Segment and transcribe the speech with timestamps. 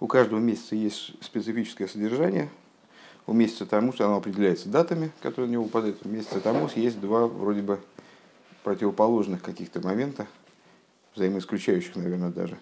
[0.00, 2.48] У каждого месяца есть специфическое содержание.
[3.26, 5.98] У месяца Тамус оно определяется датами, которые на него выпадают.
[6.04, 7.80] У месяца Тамус есть два вроде бы
[8.62, 10.26] противоположных каких-то момента,
[11.14, 12.58] взаимоисключающих, наверное, даже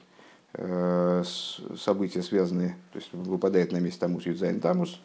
[0.55, 1.23] э,
[1.79, 5.01] события, связанные, то есть выпадает на месяц Тамус Юдзайн Тамус,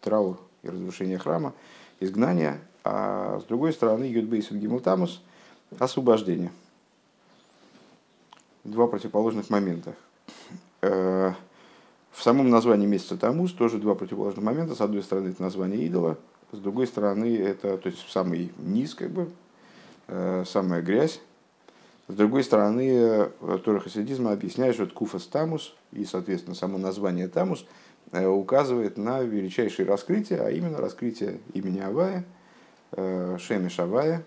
[0.00, 1.52] траур и разрушение храма,
[2.00, 5.20] изгнание, а с другой стороны Юдбейс Гимл Тамус–
[5.78, 6.52] освобождение.
[8.64, 9.94] Два противоположных момента.
[12.16, 14.74] Э, в самом названии месяца Тамус тоже два противоположных момента.
[14.74, 16.18] С одной стороны, это название идола,
[16.52, 19.28] с другой стороны, это то есть самый низ, как бы,
[20.08, 21.20] э, самая грязь.
[22.08, 27.66] С другой стороны, э, Тора Хасидизма объясняет, что Куфас Тамус, и, соответственно, само название Тамус
[28.12, 32.24] э, указывает на величайшее раскрытие, а именно раскрытие имени Авая,
[32.92, 34.22] Шемиш Авая,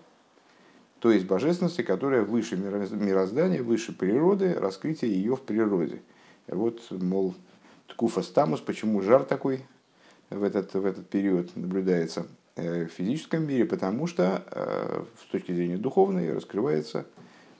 [1.00, 6.02] то есть божественности, которая выше мироздания, выше природы, раскрытие ее в природе.
[6.48, 7.36] Вот, мол,
[7.90, 9.66] Ткуфа Стамус, почему жар такой
[10.30, 15.52] в этот, в этот период наблюдается э, в физическом мире, потому что э, с точки
[15.52, 17.06] зрения духовной раскрывается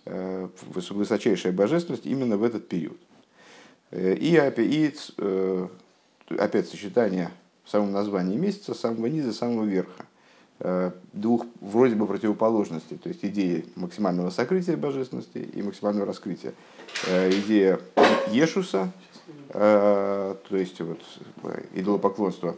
[0.06, 0.48] э,
[0.92, 2.98] высочайшая божественность именно в этот период.
[3.92, 4.38] И, и
[6.38, 7.32] опять сочетание
[7.64, 10.06] в самом названии месяца, самого низа, самого верха
[11.14, 16.54] двух вроде бы противоположностей, то есть идеи максимального сокрытия божественности и максимального раскрытия.
[17.08, 17.80] Идея
[18.30, 18.92] Ешуса,
[19.52, 21.02] то есть вот,
[21.74, 22.56] идолопоклонство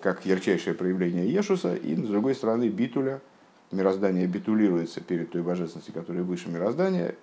[0.00, 3.20] как ярчайшее проявление Ешуса, и с другой стороны битуля,
[3.72, 7.14] мироздание битулируется перед той божественностью, которая выше мироздания,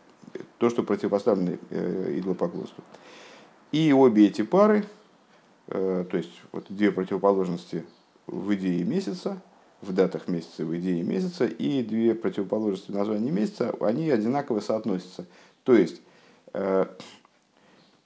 [0.58, 2.84] то, что противопоставлено э, идолопоклонству.
[3.72, 4.86] И обе эти пары,
[5.68, 7.86] э, то есть вот две противоположности
[8.28, 9.42] в идее месяца,
[9.82, 15.26] в датах месяца, в идее месяца, и две противоположности в названии месяца, они одинаково соотносятся.
[15.64, 16.02] То есть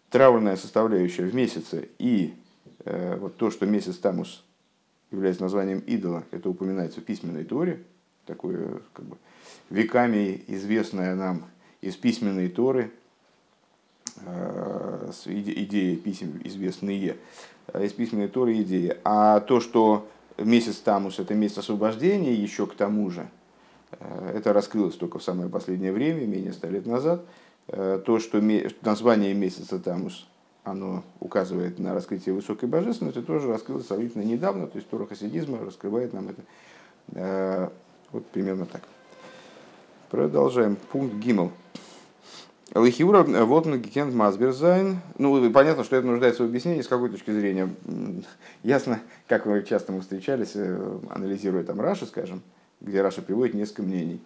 [0.10, 2.34] траурная составляющая в месяце и
[2.86, 4.44] э, вот то, что месяц Тамус
[5.12, 7.84] является названием идола, это упоминается в письменной Торе,
[8.26, 9.18] такое как бы
[9.70, 11.46] веками известное нам
[11.82, 12.92] из письменной Торы,
[14.26, 17.18] э, идеи писем известные,
[17.68, 18.98] э, из письменной Торы идеи.
[19.04, 23.30] А то, что месяц Тамус это месяц освобождения, еще к тому же,
[23.92, 27.26] э, это раскрылось только в самое последнее время, менее ста лет назад–
[27.68, 28.42] то, что
[28.82, 30.28] название месяца Тамус,
[30.64, 36.14] оно указывает на раскрытие высокой божественности, тоже раскрылось сравнительно недавно, то есть Тора Хасидизма раскрывает
[36.14, 36.42] нам это
[37.14, 37.70] э,
[38.12, 38.82] вот примерно так.
[40.10, 40.78] Продолжаем.
[40.92, 41.52] Пункт Гимл.
[42.74, 45.00] לכאורה וואלט געקענט מסביר זיין.
[45.18, 47.70] Ну, понятно, что это нуждается в объяснении, с какой точки зрения.
[48.64, 52.42] Ясно, как вы часто мы встречались, э, анализируя там Раши, скажем,
[52.82, 54.22] где Раша приводит несколько мнений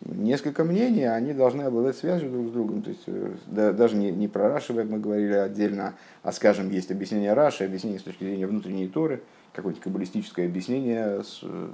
[0.00, 2.82] несколько мнений, они должны обладать связью друг с другом.
[2.82, 6.90] То есть э, да, даже не, не про Раши, мы говорили отдельно, а, скажем, есть
[6.90, 11.68] объяснение Раши, объяснение с точки зрения внутренней Торы, какое-нибудь каббалистическое объяснение, э,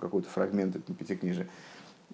[0.00, 1.48] какой-то фрагмент пятикнижия.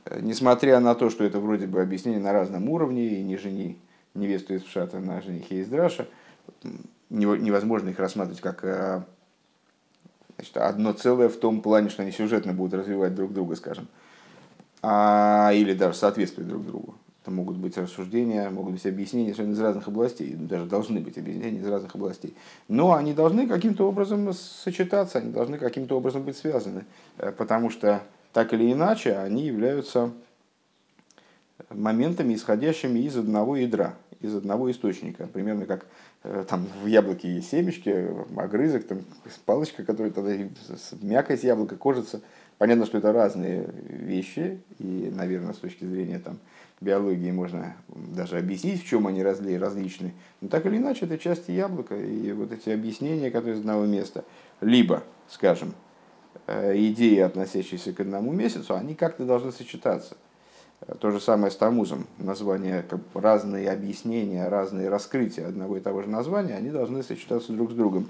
[0.04, 3.78] Э, несмотря на то, что это вроде бы объяснение на разном уровне, и не жени
[4.15, 6.06] невесту из Пшата на женихе из Драша,
[7.10, 9.06] невозможно их рассматривать как
[10.36, 13.88] значит, одно целое в том плане, что они сюжетно будут развивать друг друга, скажем
[14.87, 16.95] а, или даже соответствуют друг другу.
[17.22, 21.67] Это могут быть рассуждения, могут быть объяснения из разных областей, даже должны быть объяснения из
[21.67, 22.34] разных областей.
[22.69, 26.84] Но они должны каким-то образом сочетаться, они должны каким-то образом быть связаны,
[27.17, 28.03] э, потому что
[28.34, 30.11] так или иначе они являются
[31.71, 35.27] моментами, исходящими из одного ядра, из одного источника.
[35.28, 35.87] Примерно как
[36.25, 38.06] э, там в яблоке есть семечки,
[38.37, 38.99] огрызок, там
[39.47, 40.37] палочка, которая тогда
[41.01, 42.21] мякоть яблока, кожица–
[42.59, 46.38] Понятно, что это разные вещи, и, наверное, с точки зрения там,
[46.81, 50.12] биологии можно даже объяснить, в чем они разли, различны.
[50.41, 54.25] Но так или иначе, это части яблока, и вот эти объяснения, которые из одного места,
[54.60, 55.75] либо, скажем,
[56.47, 60.16] э, идеи, относящиеся к одному месяцу, они как-то должны сочетаться.
[61.00, 62.06] То же самое с Тамузом.
[62.19, 62.84] Названия,
[63.15, 68.06] разные объяснения, разные раскрытия одного и того же названия, они должны сочетаться друг с другом.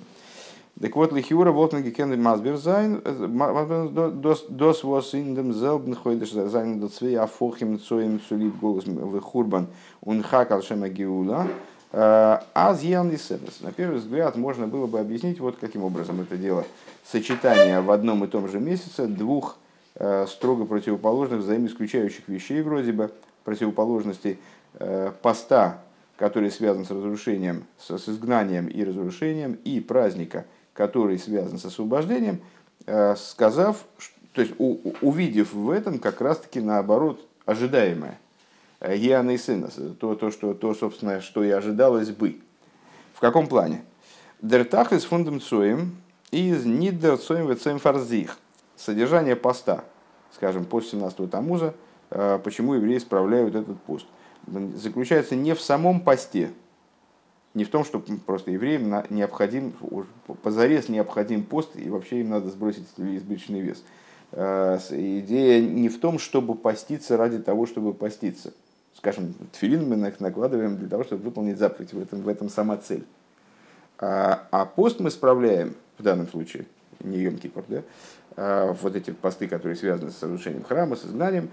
[0.81, 6.81] Так вот, לכאורה וואלט מען געקענט מסביר זיין, דאס וואס אין דעם זעלבן חודש זיינען
[6.81, 9.69] דא צוויי הפכים צום צוליב גלות וחורבן
[10.01, 11.47] און חג על שם הגאולה.
[11.93, 13.19] Аз ян и
[13.61, 16.65] На первый взгляд можно было бы объяснить вот каким образом это дело.
[17.05, 19.59] Сочетание в одном и том же месяце двух
[19.95, 23.13] э, строго противоположных, взаимоисключающих вещей вроде бы,
[23.45, 24.39] противоположностей
[24.75, 25.83] э, поста,
[26.17, 32.41] который связан с разрушением, с изгнанием и разрушением, и праздника, который связан с освобождением,
[32.87, 33.85] э, сказав,
[34.33, 38.19] то есть увидев в этом как раз-таки наоборот ожидаемое.
[38.81, 42.41] Гиана и сына, то, то, что, то, собственно, что и ожидалось бы.
[43.15, 43.83] В каком плане?
[44.43, 45.97] Дертахлис фундам цоем
[46.31, 48.37] из нидер цоем вецем фарзих.
[48.77, 49.85] Содержание поста,
[50.35, 51.75] скажем, пост 17 Тамуза,
[52.11, 54.07] э, почему евреи справляют этот пост,
[54.47, 56.53] заключается не в самом посте,
[57.55, 59.73] не в том, что просто евреям необходим,
[60.43, 63.83] позарез необходим пост, и вообще им надо сбросить избыточный вес.
[64.33, 68.53] Э, идея не в том, чтобы поститься ради того, чтобы поститься.
[68.97, 73.05] Скажем, тфилин мы накладываем для того, чтобы выполнить заповедь, в этом, в этом сама цель.
[73.99, 76.67] А, а пост мы справляем, в данном случае,
[77.01, 77.83] не Йом Кипр, да,
[78.37, 81.51] а вот эти посты, которые связаны с разрушением храма, с изгнанием,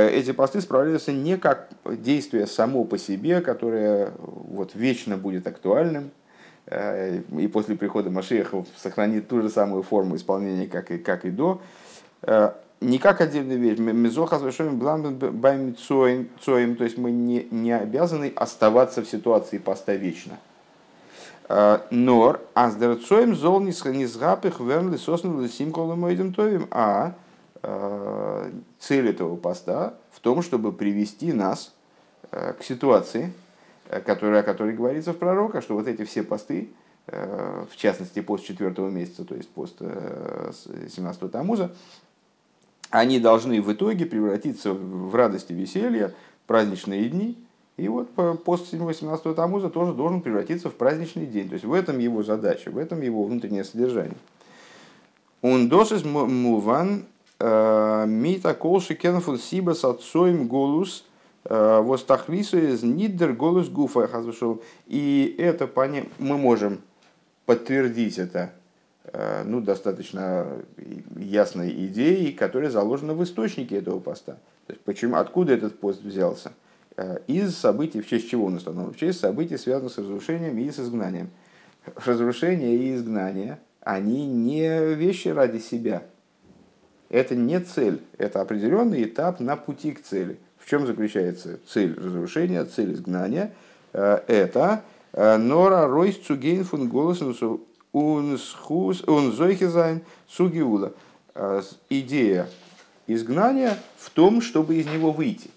[0.00, 6.10] эти посты справляются не как действие само по себе, которое вот вечно будет актуальным,
[6.66, 11.30] э, и после прихода Машеха сохранит ту же самую форму исполнения, как и, как и
[11.30, 11.60] до,
[12.22, 13.78] э, не как отдельная вещь.
[13.78, 20.38] Мезоха совершенно бам цоем, то есть мы не, не обязаны оставаться в ситуации поста вечно.
[21.90, 26.66] Нор, аздерцоем зол низгапых вернли сосны симколы мойдем товим.
[26.70, 27.14] А
[28.78, 31.74] цель этого поста в том, чтобы привести нас
[32.30, 33.32] к ситуации,
[34.04, 36.70] которая, о которой говорится в пророка, что вот эти все посты,
[37.06, 41.70] в частности, пост четвертого месяца, то есть пост 17 Тамуза,
[42.90, 46.14] они должны в итоге превратиться в радость и веселье,
[46.46, 47.36] праздничные дни,
[47.76, 48.10] и вот
[48.44, 51.48] пост 18 Тамуза тоже должен превратиться в праздничный день.
[51.48, 54.16] То есть в этом его задача, в этом его внутреннее содержание.
[55.42, 57.02] Он досыс муван э,
[58.06, 61.04] мита колши кенфун сиба с отцоем голус
[61.44, 64.08] э, востахлису из нидер голос гуфа
[64.86, 66.04] И это поня...
[66.18, 66.80] мы можем
[67.46, 68.52] подтвердить это
[69.04, 70.46] э, ну, достаточно
[71.16, 74.38] ясной идеей, которая заложена в источнике этого поста.
[74.66, 76.52] То есть, почему, откуда этот пост взялся?
[76.96, 78.94] Э, из событий, в честь чего он установлен?
[78.94, 81.30] В честь событий, связанных с разрушением и с изгнанием.
[82.06, 86.04] Разрушение и изгнание, они не вещи ради себя.
[87.10, 90.38] Это не цель, это определенный этап на пути к цели.
[90.58, 93.52] В чем заключается цель разрушения, цель изгнания?
[93.92, 97.36] Э, это э, Нора Ройс Цугейн фун Голосен
[97.92, 100.92] Унзойхизайн Сугиула.
[101.88, 102.48] Идея
[103.06, 105.50] изгнания в том, чтобы из него выйти.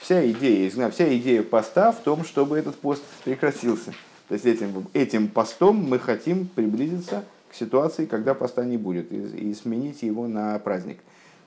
[0.00, 3.92] Вся идея, вся идея поста в том, чтобы этот пост прекратился.
[4.28, 9.16] То есть этим, этим постом мы хотим приблизиться к ситуации, когда поста не будет, и,
[9.16, 10.98] и сменить его на праздник.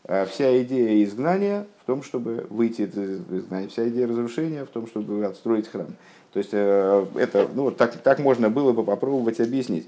[0.05, 3.67] А вся идея изгнания в том, чтобы выйти из изгнания.
[3.67, 5.95] Вся идея разрушения в том, чтобы отстроить храм.
[6.33, 9.87] То есть э, это, ну, так, так можно было бы попробовать объяснить.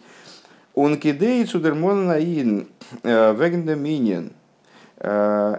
[0.76, 2.68] Он кидеет судермон наин
[3.04, 4.32] э, вегендоминин
[4.98, 5.58] э,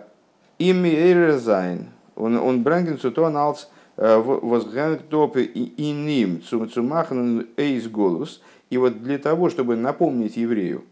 [0.59, 3.67] ими эйрзайн он, он бранген цутон алц
[3.97, 8.43] возгранет топы и ним цумахнен эйс голос.
[8.71, 10.85] И вот для того, чтобы напомнить еврею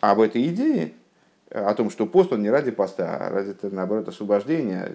[0.00, 0.92] об этой идее,
[1.50, 4.92] о том, что пост он не ради поста, а ради, наоборот, освобождения,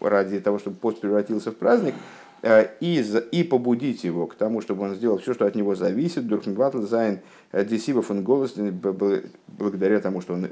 [0.00, 1.94] ради того, чтобы пост превратился в праздник,
[2.42, 6.26] э, и, и побудить его к тому, чтобы он сделал все, что от него зависит,
[6.26, 7.20] Дурхенватл Зайн
[7.52, 10.48] э, Десибов он голос, благодаря тому, что он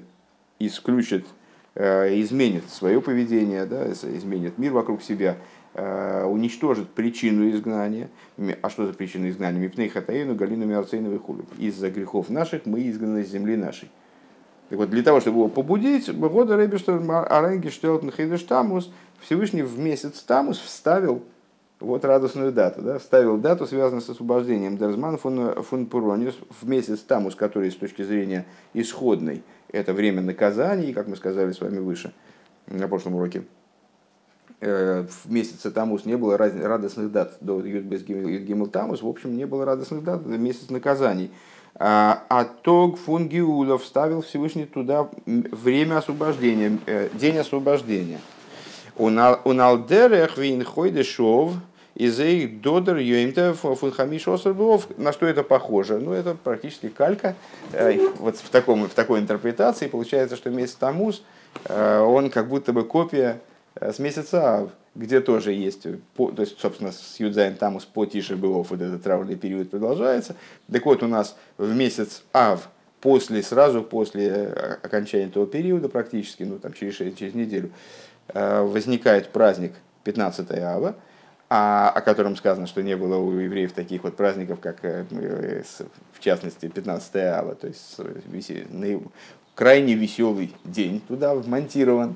[0.58, 1.26] исключит
[1.76, 5.36] Э, изменит свое поведение, да, изменит мир вокруг себя,
[5.74, 8.10] э, уничтожит причину изгнания.
[8.62, 9.60] А что за причина изгнания?
[9.60, 11.44] Мипней хатаину, галину миарцейновой хулю.
[11.58, 13.90] Из-за грехов наших мы изгнаны с земли нашей.
[14.68, 19.78] Так вот, для того, чтобы его побудить, года Ребештер Аренги Штелтен Хейдеш Тамус, Всевышний в
[19.78, 21.22] месяц Тамус вставил
[21.80, 27.00] вот радостную дату, да, вставил дату, связанную с освобождением Дерзман фон, фон Пурониус в месяц
[27.00, 32.12] Тамус, который с точки зрения исходной– это время наказаний, как мы сказали с вами выше
[32.66, 33.44] на прошлом уроке.
[34.62, 39.46] Э, в месяце Тамус не было радостных дат до Юдбес Гимл Тамус, в общем, не
[39.46, 41.30] было радостных дат, месяц наказаний.
[41.76, 48.18] А, а Тог фун Гиула вставил Всевышний туда время освобождения, э, день освобождения.
[48.96, 51.52] У Налдерех вин хойдешов–
[51.96, 54.26] из их додер юэмта фунхамиш
[54.96, 55.98] На что это похоже?
[55.98, 57.34] Ну, это практически калька.
[57.72, 61.22] Э, вот в, таком, в такой интерпретации получается, что месяц Тамус,
[61.68, 63.40] он как будто бы копия
[63.80, 68.70] с месяца Ав, где тоже есть, то есть, собственно, с Юдзайн Тамус по Тише Белов
[68.70, 70.36] вот этот траурный период продолжается.
[70.70, 72.68] Так вот, у нас в месяц Ав,
[73.00, 74.46] после, сразу после
[74.82, 77.70] окончания этого периода, практически, ну, там, через, через неделю,
[78.32, 79.72] возникает праздник
[80.04, 80.96] 15 Ава,
[81.52, 85.62] а, о котором сказано, что не было у евреев таких вот праздников, как э, э,
[86.12, 87.96] в частности 15 ава, то есть
[89.56, 92.14] крайне веселый день туда вмонтирован.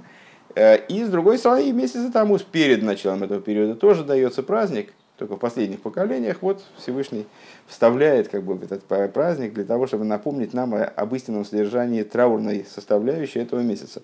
[0.55, 5.37] Э, и с другой стороны, месяц Тамус перед началом этого периода тоже дается праздник, Только
[5.37, 7.27] в последних поколениях вот Всевышний
[7.67, 13.41] вставляет как бы этот праздник для того, чтобы напомнить нам об истинном содержании траурной составляющей
[13.41, 14.03] этого месяца.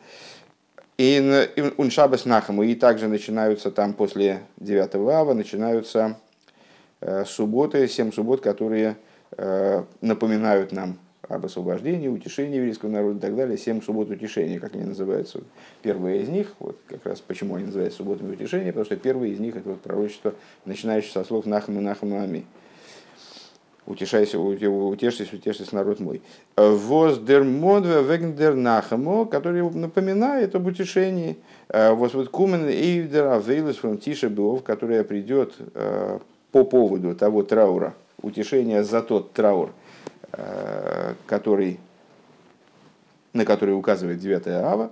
[0.99, 6.19] И уншабас нахаму, и также начинаются там после 9 ава, начинаются
[7.01, 8.97] э, субботы, семь суббот, которые
[9.37, 10.99] э, напоминают нам
[11.31, 13.57] об освобождении, утешении еврейского народа и так далее.
[13.57, 15.41] Семь суббот утешения, как они называются.
[15.81, 19.39] Первая из них, вот как раз почему они называются субботами утешения, потому что первая из
[19.39, 20.35] них это вот пророчество,
[20.65, 22.45] начинающее со слов Нахаму Нахаму Ами.
[23.87, 26.21] Утешайся, утешься, утешься, народ мой.
[26.57, 31.39] Воз дер модве вегндер нахамо, который напоминает об утешении.
[31.69, 36.19] Воз вот кумен эйвдер авейлес фром тише беов, которая придет э,
[36.53, 39.73] по поводу того траура, утешения за тот траур,
[41.27, 41.81] который,
[43.33, 44.91] на который указывает 9 ава,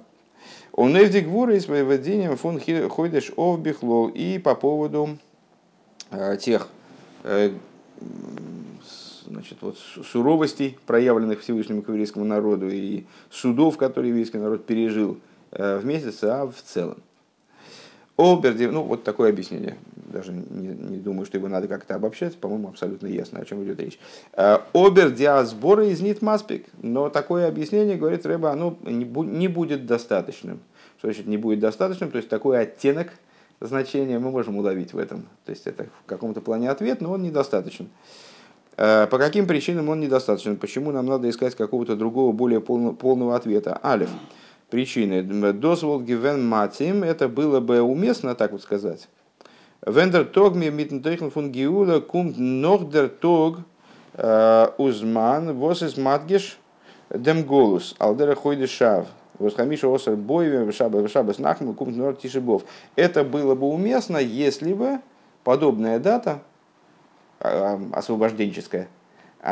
[0.72, 5.18] он эвдик и своим введением фон ходишь овбихлол и по поводу
[6.12, 6.68] э, тех
[7.24, 7.52] э,
[9.26, 15.18] значит, вот, суровостей, проявленных Всевышнему к еврейскому народу, и судов, которые еврейский народ пережил
[15.50, 16.98] в месяц, а в целом.
[18.18, 19.76] Оберди, ну вот такое объяснение.
[19.94, 22.36] Даже не, не думаю, что его надо как-то обобщать.
[22.36, 24.00] По-моему, абсолютно ясно, о чем идет речь.
[24.32, 26.66] Э, Обердиа сбора из нит маспик.
[26.82, 30.58] Но такое объяснение, говорит Рэба, оно не, будет достаточным.
[30.98, 32.10] Что значит не будет достаточным?
[32.10, 33.12] То есть такой оттенок
[33.60, 35.28] значения мы можем уловить в этом.
[35.44, 37.88] То есть это в каком-то плане ответ, но он недостаточен.
[38.76, 40.56] Э, по каким причинам он недостаточен?
[40.56, 43.78] Почему нам надо искать какого-то другого, более полного ответа?
[43.84, 44.10] Алиф
[44.70, 45.22] причины.
[45.52, 49.08] Дозвол гивен матим, это было бы уместно, так вот сказать.
[49.86, 53.58] Вендер тог ми митнтехн фун гиула кумт нох дер тог
[54.14, 56.58] э, узман вос из матгиш
[57.10, 59.06] дем голус алдера хойде шав.
[59.38, 60.18] Восхамиша осер
[60.72, 62.62] шаба шабас нахму кумт нор тишибов.
[62.96, 64.98] Это было бы уместно, если бы
[65.44, 66.40] подобная дата
[67.38, 68.88] э, освобожденческая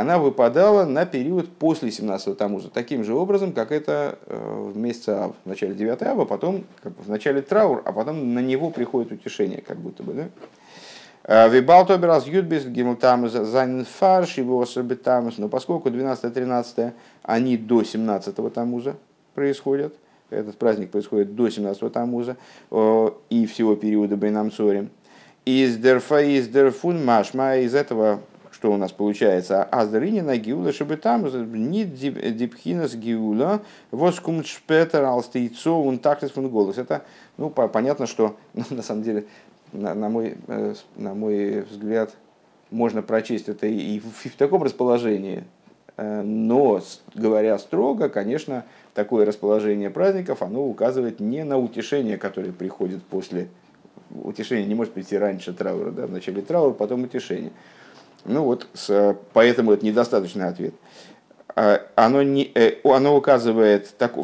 [0.00, 5.11] она выпадала на период после 17-го Тамуза, таким же образом, как это э, в месяце
[5.11, 8.71] Ав, в начале 9 Ава, потом как бы в начале траур, а потом на него
[8.71, 10.29] приходит утешение, как будто бы, да?
[11.25, 14.65] Э, Вибал тоберас юдбис гимутамус занин фарш его
[15.03, 18.97] тамус, но поскольку 12-13 они до 17-го Тамуза
[19.35, 19.95] происходят,
[20.29, 22.37] этот праздник происходит до 17-го Тамуза
[23.31, 24.91] и всего периода Бейнамцорим,
[25.47, 28.21] из дерфа из дерфун машма, из этого
[28.67, 29.63] что у нас получается?
[29.63, 31.25] Аздаринина гиула, чтобы там
[31.71, 36.77] не дипхинас гиула, воскум шпетер алстейцо, он тактис фун голос.
[36.77, 37.05] Это,
[37.37, 38.35] ну, понятно, что
[38.71, 39.27] на самом деле,
[39.73, 42.17] на, на, мой, э, на мой взгляд,
[42.73, 45.45] можно прочесть это и в, и в таком расположении.
[45.97, 46.83] Э, но,
[47.15, 53.47] говоря строго, конечно, такое расположение праздников, оно указывает не на утешение, которое приходит после
[54.11, 57.53] утешения не может прийти раньше траура, да, в начале траура, потом утешение.
[58.28, 60.75] Ну вот, с, поэтому это недостаточный ответ.
[61.54, 64.14] А, оно, не, э, оно указывает, так,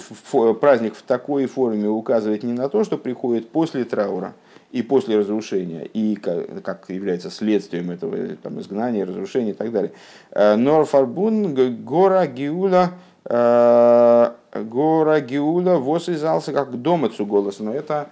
[0.61, 4.35] праздник в такой форме указывает не на то, что приходит после траура
[4.73, 9.93] и после разрушения, и как, как является следствием этого там, изгнания, разрушения и так далее.
[10.33, 12.91] Э, Норфарбун гора гиула
[13.25, 18.11] э, гора гиула восизался как домыцу голоса, но это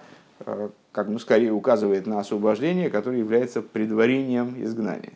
[0.91, 5.13] как ну, скорее указывает на освобождение, которое является предварением изгнания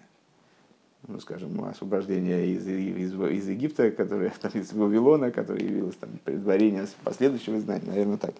[1.07, 6.87] ну, скажем, освобождение из, из, из Египта, которое, там, из Вавилона, которое явилось там, предварением
[7.03, 8.35] последующего знания, наверное, так.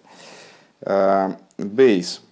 [0.82, 2.22] А, бейс.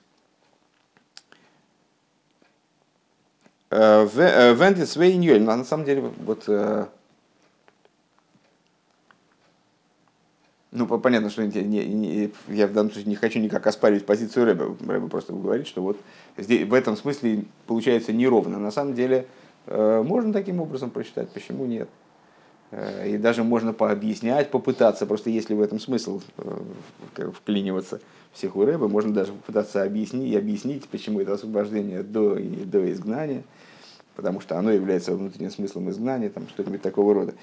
[3.71, 5.43] А, э, Вендис Вейньоль.
[5.43, 6.87] На самом деле, вот э,
[10.76, 14.76] Ну, понятно, что не, не, я в данном случае не хочу никак оспаривать позицию Рэба.
[14.85, 15.97] Рэба просто говорит, что вот
[16.37, 18.59] здесь, в этом смысле получается неровно.
[18.59, 21.88] На самом деле, Э, можно таким образом прочитать, почему нет?
[22.75, 28.00] Э, и даже можно пообъяснять, попытаться, просто если в этом смысл э, вклиниваться
[28.33, 33.44] всех у Рэба, можно даже попытаться объяснить, объяснить, почему это освобождение до, до изгнания,
[34.16, 37.35] потому что оно является внутренним смыслом изгнания, там что-нибудь такого рода.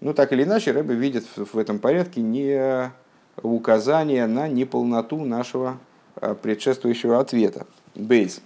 [0.00, 2.92] Ну, так или иначе, Рэба видит в этом порядке не
[3.42, 5.78] указание на неполноту нашего
[6.42, 7.66] предшествующего ответа.
[7.94, 8.42] Бейс.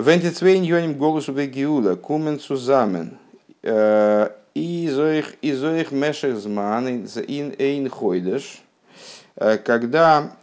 [0.00, 3.18] Wenn die zwei Jahre Golus über Geula kommen zusammen,
[4.54, 6.86] и зоих мешах зман
[7.26, 8.62] ин эйн хойдеш,
[9.34, 10.36] когда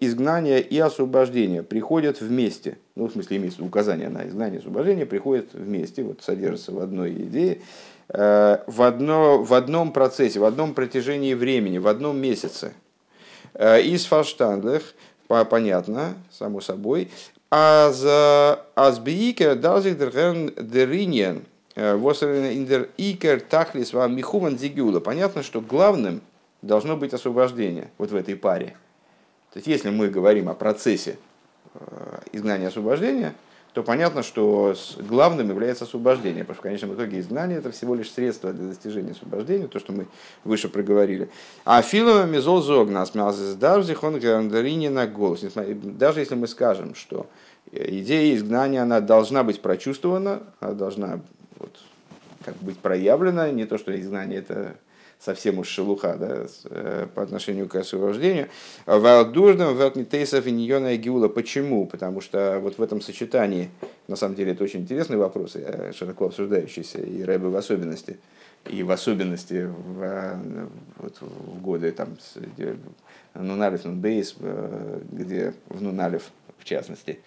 [0.00, 5.54] изгнание и освобождение приходят вместе, ну, в смысле, имеется указание на изгнание и освобождение, приходят
[5.54, 7.62] вместе, вот содержатся в одной идее,
[8.08, 12.74] в, одно, в одном процессе, в одном протяжении времени, в одном месяце.
[13.58, 14.94] Из фарштандлых,
[15.26, 17.08] понятно, само собой,
[17.56, 21.44] Аз биикер дазик дериньен
[21.76, 24.98] индер икер тахлис вам михуман зигюла.
[24.98, 26.20] Понятно, что главным
[26.62, 28.76] должно быть освобождение вот в этой паре.
[29.52, 31.16] То есть, если мы говорим о процессе
[32.32, 33.34] изгнания освобождения,
[33.72, 38.10] то понятно, что главным является освобождение, потому что в конечном итоге изгнание это всего лишь
[38.10, 40.06] средство для достижения освобождения, то, что мы
[40.44, 41.28] выше проговорили.
[41.64, 43.04] А филова мизол зогна
[43.58, 45.44] дарзих он на голос.
[45.54, 47.26] Даже если мы скажем, что
[47.72, 51.20] идея изгнания она должна быть прочувствована, она должна
[51.58, 51.78] вот,
[52.44, 54.76] как быть проявлена, не то, что изгнание это
[55.18, 58.48] совсем уж шелуха да, э, по отношению к освобождению.
[58.84, 61.28] Валдурдом, Велтнитейсов и Ньона Гиула.
[61.28, 61.86] Почему?
[61.86, 63.70] Потому что вот в этом сочетании,
[64.06, 65.56] на самом деле это очень интересный вопрос,
[65.96, 68.18] широко обсуждающийся, и Рэбе в особенности,
[68.68, 70.40] и в особенности в,
[70.98, 72.18] вот, в годы там,
[73.34, 77.20] Нуналев, Нунбейс, э, где в Нуналев в частности,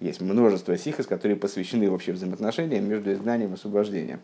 [0.00, 4.20] есть множество сихос, которые посвящены вообще взаимоотношениям между изгнанием и освобождением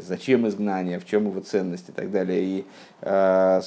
[0.00, 2.42] зачем изгнание, в чем его ценность и так далее.
[2.42, 2.64] И
[3.00, 3.60] э,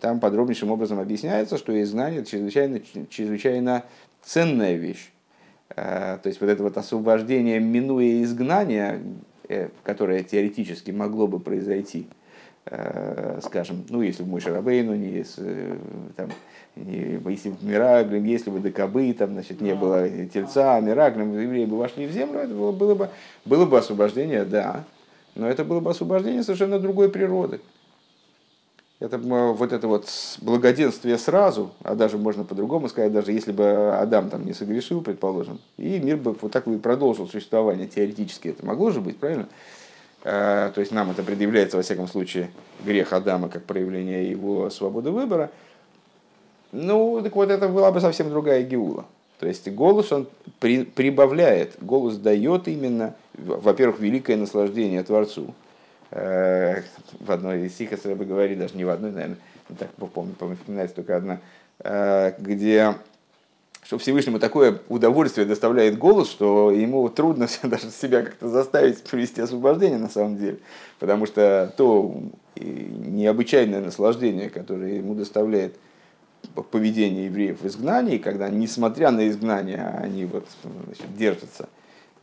[0.00, 3.84] там подробнейшим образом объясняется, что изгнание это чрезвычайно, чрезвычайно
[4.22, 5.10] ценная вещь.
[5.70, 9.00] Э, то есть вот это вот освобождение, минуя изгнание,
[9.48, 12.08] э, которое теоретически могло бы произойти,
[13.42, 15.78] скажем, ну если бы мой Шарабейну, не, если,
[16.16, 16.30] там,
[16.76, 21.76] не, если бы Мираглем, если бы Декабы, там, значит, не было Тельца, Мираглем, евреи бы
[21.76, 23.10] вошли в землю, это было, было, бы,
[23.44, 24.84] было бы освобождение, да,
[25.34, 27.60] но это было бы освобождение совершенно другой природы.
[29.00, 30.08] Это вот это вот
[30.40, 35.60] благоденствие сразу, а даже можно по-другому сказать, даже если бы Адам там не согрешил, предположим,
[35.76, 39.48] и мир бы вот так и продолжил существование, теоретически это могло же быть, правильно?
[40.24, 42.50] А, то есть нам это предъявляется, во всяком случае,
[42.82, 45.50] грех Адама как проявление его свободы выбора.
[46.72, 49.04] Ну, так вот это была бы совсем другая геула.
[49.38, 50.26] То есть голос он
[50.60, 55.54] при, прибавляет, голос дает именно, во-первых, великое наслаждение Творцу.
[56.10, 56.82] Э,
[57.20, 59.36] в одной из стихов бы говорит, даже не в одной, наверное,
[59.78, 61.40] так помню, помню, вспоминается только одна,
[61.80, 62.94] э, где
[63.84, 69.98] что Всевышнему такое удовольствие доставляет голос, что ему трудно даже себя как-то заставить провести освобождение
[69.98, 70.58] на самом деле.
[70.98, 72.14] Потому что то
[72.56, 75.76] необычайное наслаждение, которое ему доставляет
[76.70, 80.46] поведение евреев в изгнании, когда, несмотря на изгнание, они вот,
[80.86, 81.68] значит, держатся,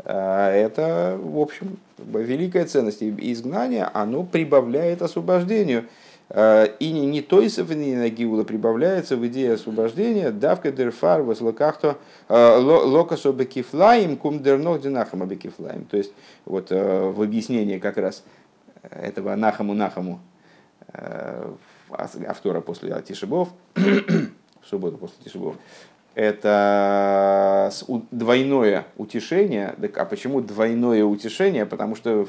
[0.03, 3.01] а, это, в общем, великая ценность.
[3.01, 5.85] И изгнание, оно прибавляет освобождению.
[6.33, 11.97] А, и не, не той на Гиула прибавляется в идее освобождения, давка дерфар возлокахто
[12.29, 15.83] а, локасо бекифлаем кум дернох динахама бекифлаем.
[15.85, 16.13] То есть
[16.45, 18.23] вот в объяснении как раз
[18.81, 20.21] этого нахаму нахаму
[21.89, 25.57] автора после Тишебов, в субботу после Тишебов,
[26.15, 27.71] это
[28.11, 29.75] двойное утешение.
[29.95, 31.65] А почему двойное утешение?
[31.65, 32.27] Потому что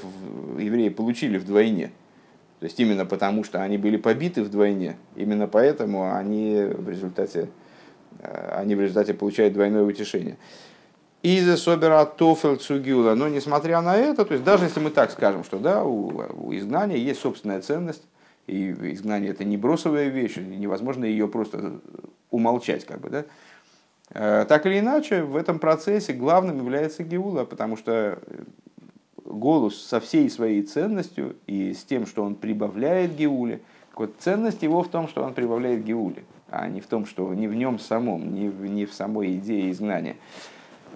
[0.58, 1.90] евреи получили вдвойне.
[2.62, 4.96] То есть именно потому, что они были побиты вдвойне.
[5.16, 7.48] Именно поэтому они в результате,
[8.20, 10.36] э, они в результате получают двойное утешение.
[11.22, 13.16] Из собера тофел цугюла.
[13.16, 16.54] Но несмотря на это, то есть даже если мы так скажем, что да, у, у
[16.54, 18.04] изгнания есть собственная ценность,
[18.46, 21.80] и изгнание это не бросовая вещь, невозможно ее просто
[22.30, 23.24] умолчать, как бы, да.
[24.10, 28.20] Э, так или иначе, в этом процессе главным является Геула, потому что
[29.32, 33.60] голос со всей своей ценностью и с тем, что он прибавляет Геуле,
[33.94, 37.48] вот ценность его в том, что он прибавляет Геуле, а не в том, что не
[37.48, 40.16] в нем самом, не в, не в самой идее изгнания.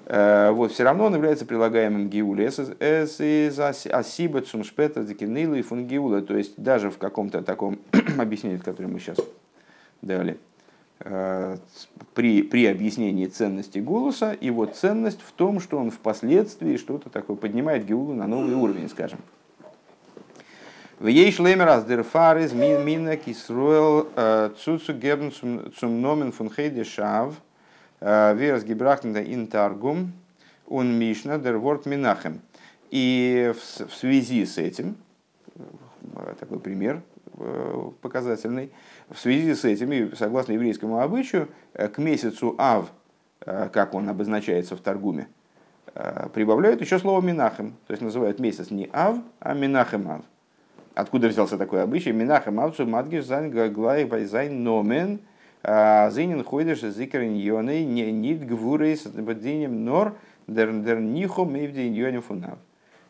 [0.07, 2.49] Э, вот, все равно он является прилагаемым гиуле.
[2.49, 6.23] Асиба цумшпета декинилу и фунгиула.
[6.23, 7.81] То есть даже в каком-то таком
[8.19, 9.19] объяснении, которое мы сейчас
[10.03, 10.39] дали,
[10.99, 17.85] при, при объяснении ценности голоса, его ценность в том, что он впоследствии что-то такое поднимает
[17.85, 19.19] Геулу на новый уровень, скажем.
[20.99, 22.05] В ей шлемер аз дер
[22.55, 27.35] мина кисруэл э, цуцу гебн цум номен фун хейде шав–
[28.01, 30.13] Верс гибрахнда интаргум
[30.67, 32.41] он мишна дер ворт минахем.
[32.91, 34.97] И в связи с этим,
[36.39, 37.03] такой пример
[38.01, 38.71] показательный,
[39.11, 42.91] в связи с этим, согласно еврейскому обычаю, к месяцу Ав,
[43.41, 45.29] как он обозначается в Таргуме,
[46.35, 47.75] прибавляют еще слово Минахем.
[47.87, 50.23] То есть называют месяц не Ав, а Минахем Ав.
[50.95, 52.13] Откуда взялся такой обычай?
[52.13, 55.21] Минахем Ав, Мадгиш, Зайн, Гаглай, Байзайн, Номен–
[55.69, 60.15] а, Зейнин ходишь зикрин йоны не нит гвурей с бдинем нор
[60.47, 62.59] дер дер нихо мейвдин йоним фунав.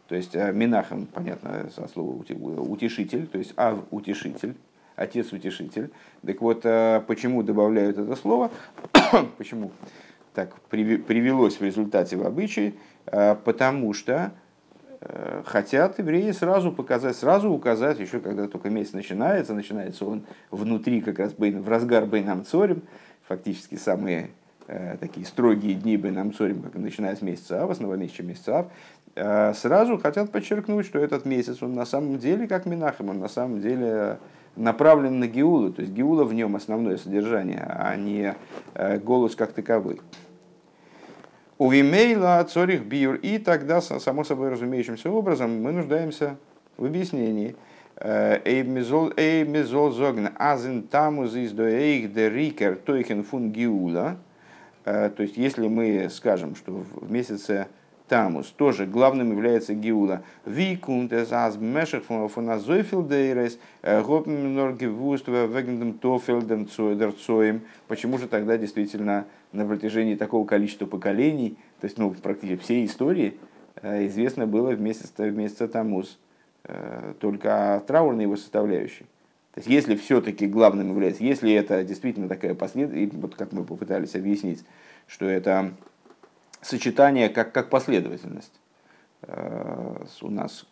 [0.09, 4.55] То есть Минахам, понятно, со слова утешитель, то есть Ав утешитель,
[4.97, 5.91] отец утешитель.
[6.27, 8.51] Так вот, а, почему добавляют это слово?
[9.39, 9.71] почему?
[10.35, 12.75] так привелось в результате в обычай,
[13.07, 14.33] потому что
[15.47, 21.21] хотят евреи сразу показать, сразу указать, еще когда только месяц начинается, начинается он внутри, как
[21.21, 22.83] раз в разгар Бейнам Цорим,
[23.27, 24.29] фактически самые
[24.69, 28.67] Э, такие строгие дни Бенам Цорим, как начиная с месяца Ав, с новомесяча месяца Ав,
[29.15, 33.29] э, сразу хотят подчеркнуть, что этот месяц, он на самом деле, как Минахем, он на
[33.29, 34.19] самом деле
[34.57, 38.35] направлен на Геулу, то есть Геула в нем основное содержание, а не
[38.75, 40.01] э, голос как таковой.
[41.59, 46.37] У Вимейла Цорих Биур, и тогда, само собой разумеющимся образом, мы нуждаемся
[46.77, 47.57] в объяснении.
[47.99, 54.19] Эй мизол зогн азен тамуз из до эйх де рикер тойхен фун Геула,
[54.87, 57.67] Э, то есть, если мы скажем, что в месяце
[58.09, 60.23] Тамус тоже главным является Гиула.
[60.45, 67.63] Викунт es аз мешах von азойфил дейрес, гопм нор гевуст вегендем тофелдем цоем.
[67.89, 73.37] Почему же тогда действительно на протяжении такого количества поколений, то есть ну, практически всей истории,
[73.83, 76.19] э, известно было в месяц, в месяце Тамус
[76.65, 79.07] э, только траурной его составляющей.
[79.55, 84.15] То есть, если все-таки главным является, если это действительно такая последовательность, вот как мы попытались
[84.15, 84.63] объяснить,
[85.07, 85.73] что это
[86.61, 88.53] сочетание как, как последовательность.
[89.23, 90.67] Э, у нас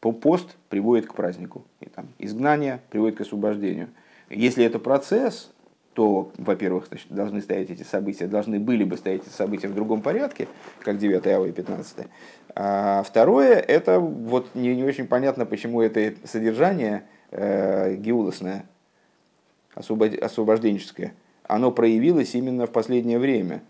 [0.00, 3.88] пост приводит к празднику, и там изгнание приводит к освобождению.
[4.30, 5.50] Если это процесс,
[5.94, 10.00] то, во-первых, значит, должны стоять эти события, должны были бы стоять эти события в другом
[10.00, 10.46] порядке,
[10.80, 12.06] как 9 ава и 15.
[12.54, 18.66] А второе, это вот не, не очень понятно, почему это содержание– э, геулосное,
[19.74, 21.14] освобожденческое,
[21.44, 23.62] оно проявилось именно в последнее время.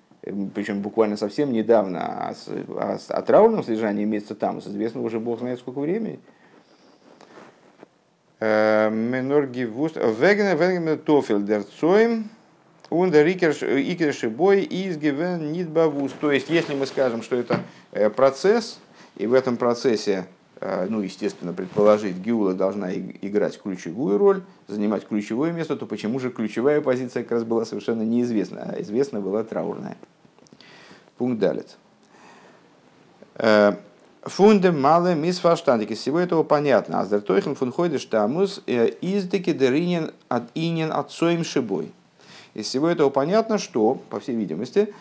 [0.55, 2.01] Причем буквально совсем недавно.
[2.01, 2.35] А
[2.69, 6.21] о, о траурном содержании месяца там известно уже бог знает сколько времени.
[8.41, 9.97] Э, Менорги вуст.
[9.97, 12.31] Вегне вегне тофель дерцоем.
[12.91, 15.67] Он икерши бой из гивен.
[16.21, 17.61] То есть, если мы скажем, что это
[17.93, 18.81] э, процесс,
[19.17, 25.53] и в этом процессе Э, ну, естественно, предположить, Гиула должна играть ключевую роль, занимать ключевое
[25.53, 29.97] место, то почему же ключевая позиция как раз была совершенно неизвестна, а известна была траурная.
[31.17, 31.77] Пункт далит.
[33.35, 33.75] Э,
[34.23, 35.93] Фунде мале мисфаштандики.
[35.93, 37.01] Из всего этого понятно.
[37.01, 41.93] Аздер тойхен фун хойдеш тамус э, издеки деринен от инен отцоем шибой.
[42.55, 44.93] Из всего этого понятно, что, по всей видимости,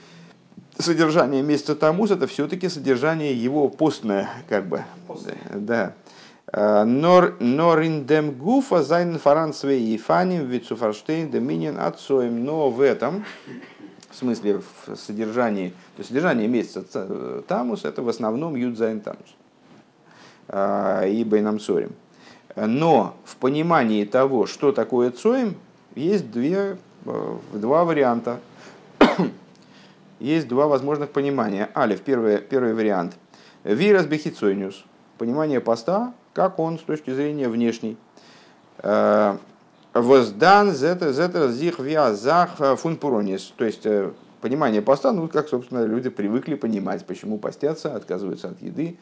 [0.79, 4.83] содержание месяца Тамуз это все-таки содержание его постное, как бы.
[5.07, 5.37] Постное.
[5.53, 5.93] Да.
[6.51, 12.43] А, нор Нориндем гуфа зайн фаранцвей и фаним вицуфарштейн доминин отцоем.
[12.43, 13.25] Но в этом,
[14.09, 19.35] в смысле в содержании, то есть содержание месяца Тамус это в основном Юдзайн Тамус
[20.47, 21.93] а, и Бейнам Сорим.
[22.55, 25.55] Но в понимании того, что такое Цоем,
[25.93, 28.39] есть две, э, два варианта
[30.19, 31.69] есть два возможных понимания.
[31.75, 33.15] Алиф, первый, первый вариант.
[33.63, 34.85] Вирас бехицойниус.
[35.17, 37.97] Понимание поста, как он с точки зрения внешней.
[38.79, 39.37] Э,
[39.93, 41.79] воздан зетер зих
[42.15, 43.53] зах фун пуронис.
[43.57, 48.61] То есть э, понимание поста, ну как, собственно, люди привыкли понимать, почему постятся, отказываются от
[48.61, 48.97] еды,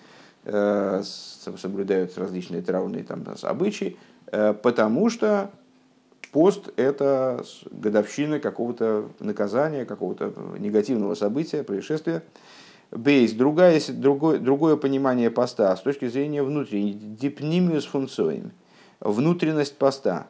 [0.45, 3.97] э, соблюдают различные травные там, обычаи,
[4.31, 5.51] потому что
[6.35, 12.23] Пост– это годовщина какого-то наказания, какого-то негативного события, происшествия.
[12.91, 13.79] Бейс– другое,
[14.39, 16.91] другое, понимание поста с точки зрения внутренней.
[16.91, 18.51] Дипнимиус функциями.
[18.99, 20.27] Внутренность поста.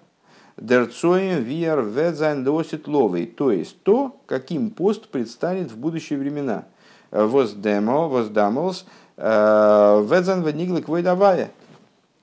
[0.58, 3.26] Дерцоем виар ведзайн досит ловый.
[3.26, 6.66] То есть то, каким пост предстанет в будущие времена.
[7.10, 8.86] Воздемо, воздамолс,
[9.18, 11.50] э, ведзайн вениглик войдавая.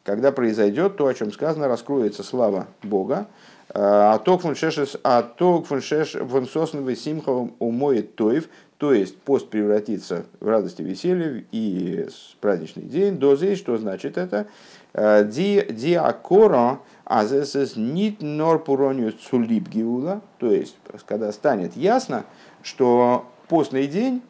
[0.05, 3.27] Когда произойдет то, о чем сказано, раскроется слава Бога,
[3.75, 10.49] а ток фуншеш, а ток фуншеш венсосновый симховым умоет тоев, то есть пост превратится в
[10.49, 12.07] радость и веселье и
[12.41, 13.17] праздничный день.
[13.17, 14.47] До здесь, что значит это?
[14.93, 22.25] Э, ди диакоро азесес нит нор пуронию цулип гиула, то есть когда станет ясно,
[22.63, 24.23] что постный день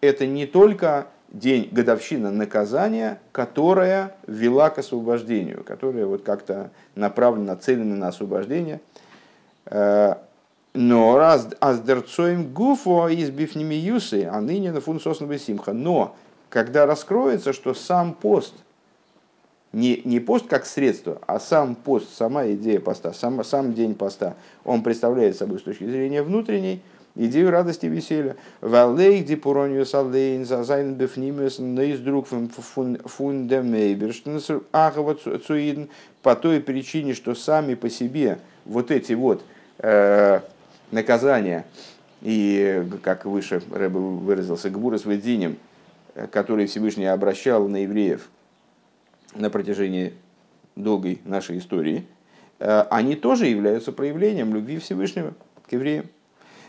[0.00, 7.96] это не только день годовщина наказания, которая вела к освобождению, которая вот как-то направлена, нацелена
[7.96, 8.80] на освобождение.
[9.66, 10.14] Э,
[10.74, 13.74] но раз аздерцоем гуфо из бифними
[14.26, 15.72] а ныне на фун симха.
[15.72, 16.16] Но
[16.50, 18.54] когда раскроется, что сам пост,
[19.72, 24.34] не, не пост как средство, а сам пост, сама идея поста, сам, сам день поста,
[24.64, 26.82] он представляет собой с точки зрения внутренней,
[27.18, 28.36] идею радости и веселья.
[28.60, 35.88] Валейк дипуронию салейн зазайн бефнимес нейздрук фундемейберштенс ахава цуидн
[36.22, 39.42] по той причине, что сами по себе вот эти вот
[39.78, 40.40] э,
[40.90, 41.66] наказания,
[42.22, 45.56] и, как выше Рэбе выразился, Гвура с Вединем,
[46.32, 48.28] который Всевышний обращал на евреев
[49.34, 50.14] на протяжении
[50.74, 52.06] долгой нашей истории,
[52.58, 55.34] они тоже являются проявлением любви Всевышнего
[55.68, 56.06] к евреям.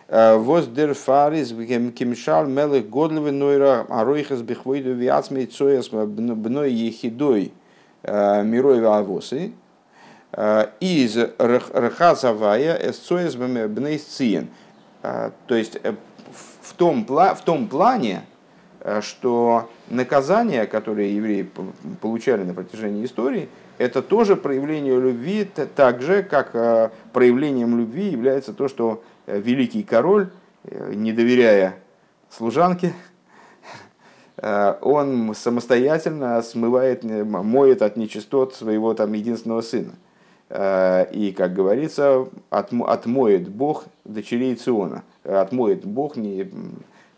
[0.10, 1.50] Воз дер фарис
[1.96, 7.54] кимшал мелых годлевы нойра аройхас бихвойду виацмей цояс бной ехидой
[8.04, 9.52] мирой авосы
[10.80, 14.48] из рахазавая эсцояс бнейсциен.
[15.04, 18.24] То есть в том, в том плане,
[19.02, 21.48] что наказания, которые евреи
[22.02, 26.52] получали на протяжении истории, это тоже проявление любви, так же, как
[27.14, 30.30] проявлением любви является то, что Э, великий король,
[30.64, 31.76] э, не доверяя
[32.30, 32.94] служанке,
[34.38, 39.94] э, он самостоятельно смывает, моет от нечистот своего там единственного сына.
[40.52, 45.04] И, как говорится, отмоет Бог дочерей Циона.
[45.24, 46.50] Отмоет Бог не,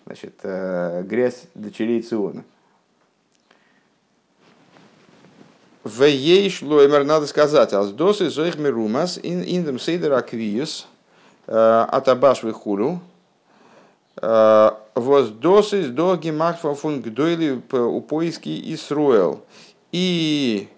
[0.06, 2.44] значит, грязь дочерей Циона.
[5.86, 10.91] В ей шло, надо сказать, аздосы зоих мирумас ин индем сейдер Э,
[11.52, 13.02] Атабаш вихулю.
[14.22, 19.44] Э, Воздосис до гемахфа фун гдойли у поиски Исруэл.
[19.92, 20.70] И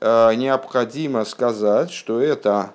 [0.00, 2.72] э, необходимо сказать, что это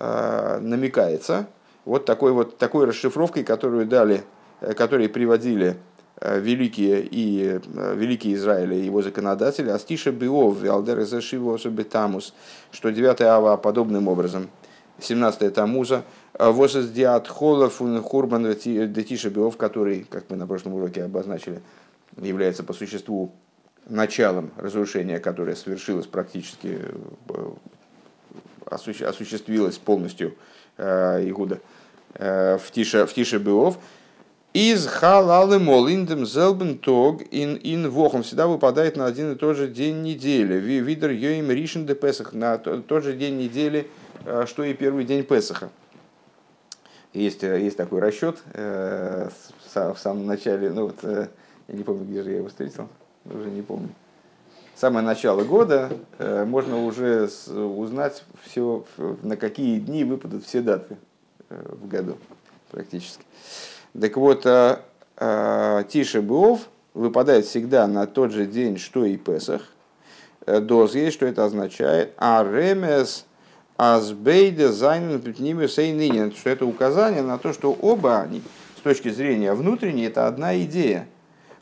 [0.00, 1.46] намекается
[1.84, 4.24] вот такой вот такой расшифровкой, которую дали,
[4.76, 5.76] которые приводили
[6.20, 7.60] великие и
[7.94, 12.34] великие Израиля и его законодатели, Астиша Биов, Алдер Зашиву Тамус,
[12.72, 14.50] что 9 ава подобным образом,
[14.98, 16.02] 17 Тамуза,
[16.42, 21.62] Э, Восес диат холов хурбан детиша биов, который, как мы на прошлом уроке обозначили,
[22.20, 23.32] является по существу
[23.88, 26.80] началом разрушения, которое совершилось практически,
[27.28, 27.50] э,
[28.66, 30.34] осуществилось полностью
[30.78, 31.60] э, Игуда
[32.14, 33.78] в Тише, в Тише Биов.
[34.52, 39.68] Из халалы молиндем зелбен тог ин ин вохом всегда выпадает на один и тот же
[39.68, 40.54] день недели.
[40.56, 43.88] Видер йоим ришен де Песах на тот же день недели,
[44.44, 45.70] что и первый день Песаха.
[47.12, 49.28] Есть, э, есть такой расчет э,
[49.74, 51.28] в самом начале, ну вот, э,
[51.68, 52.88] я не помню, где же я его встретил,
[53.26, 53.90] уже не помню.
[54.74, 58.84] Самое начало года э, можно уже с, узнать все,
[59.22, 60.96] на какие дни выпадут все даты
[61.50, 62.16] э, в году
[62.70, 63.24] практически.
[64.00, 64.78] Так вот, э,
[65.18, 69.62] э, Тише Буов выпадает всегда на тот же день, что и Песах.
[70.46, 72.14] Э, Доз есть, что это означает.
[72.16, 73.26] А ремес
[73.84, 78.40] Азбейде зайнен ними сейнинин, что это указание на то, что оба они,
[78.76, 81.08] с точки зрения внутренней, это одна идея.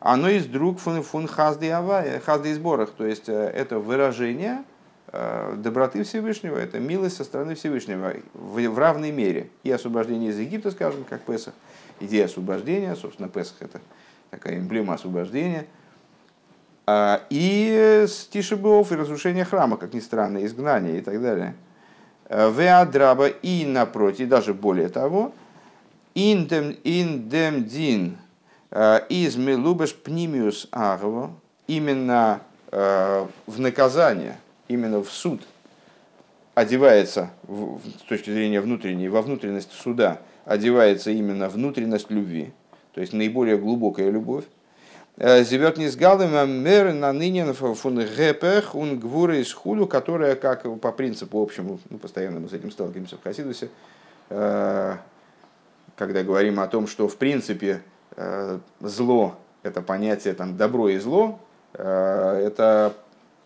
[0.01, 4.65] Оно из друг фун, фун хазды авая, хазды сборах, то есть э, это выражение
[5.07, 9.49] э, доброты Всевышнего, это милость со стороны Всевышнего в, в равной мере.
[9.63, 11.55] И освобождение из Египта, скажем, как Песах,
[12.01, 13.81] идея освобождения, собственно, Песах это
[14.31, 15.65] такая эмблема освобождения,
[16.87, 21.55] а, и стишебов и разрушение храма, как ни странно, изгнание и так далее–
[22.31, 25.33] Веадраба и напротив, даже более того,
[26.15, 28.19] индем индем дин
[28.71, 31.33] э, из мелубеш пнимиус агво,
[31.67, 32.41] именно
[32.71, 34.39] э, в наказание,
[34.69, 35.43] именно в суд
[36.55, 42.53] одевается, с точки зрения внутренней, во внутренность суда, одевается именно внутренность любви,
[42.93, 44.60] то есть наиболее глубокая любовь, Э,
[45.21, 50.93] Зевет не сгалым мер на ныне фун гепех ун гвура из худу, которая, как по
[50.93, 53.69] принципу общему, ну, постоянно мы с этим сталкиваемся в Хасидусе,
[54.31, 54.97] э,
[55.97, 57.83] когда говорим о том, что в принципе
[58.17, 61.39] э, зло это понятие там добро и зло,
[61.75, 62.95] это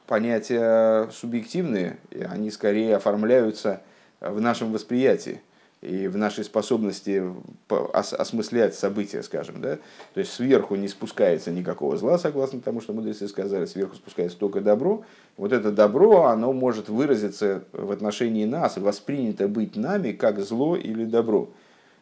[0.06, 3.82] понятия субъективные, и они скорее оформляются
[4.20, 5.42] в нашем восприятии
[5.84, 7.22] и в нашей способности
[7.68, 9.76] осмыслять события, скажем, да,
[10.14, 14.60] то есть сверху не спускается никакого зла, согласно тому, что мудрецы сказали, сверху спускается только
[14.60, 15.04] добро.
[15.36, 21.04] Вот это добро, оно может выразиться в отношении нас, воспринято быть нами как зло или
[21.04, 21.50] добро.